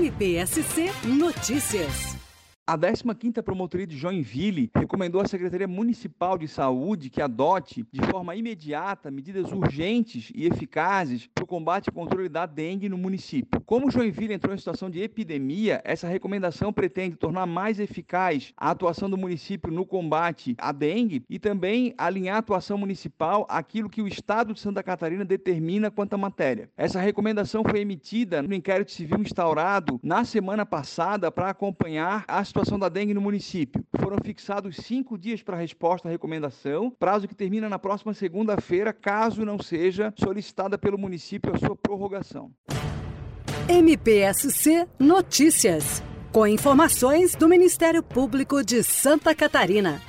[0.00, 2.09] MPSC Notícias.
[2.66, 8.36] A 15ª Promotoria de Joinville recomendou à Secretaria Municipal de Saúde que adote, de forma
[8.36, 13.60] imediata, medidas urgentes e eficazes para o combate e controle da dengue no município.
[13.62, 19.10] Como Joinville entrou em situação de epidemia, essa recomendação pretende tornar mais eficaz a atuação
[19.10, 24.06] do município no combate à dengue e também alinhar a atuação municipal àquilo que o
[24.06, 26.70] Estado de Santa Catarina determina quanto à matéria.
[26.76, 32.59] Essa recomendação foi emitida no inquérito civil instaurado na semana passada para acompanhar a situação
[32.60, 33.84] situação da dengue no município.
[34.00, 39.44] Foram fixados cinco dias para resposta à recomendação, prazo que termina na próxima segunda-feira, caso
[39.44, 42.50] não seja solicitada pelo município a sua prorrogação.
[43.68, 46.02] MPSC Notícias.
[46.32, 50.00] Com informações do Ministério Público de Santa Catarina.